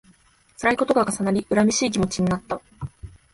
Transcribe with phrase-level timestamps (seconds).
[0.57, 2.59] つらいことが重なり、恨めしい気持ちになった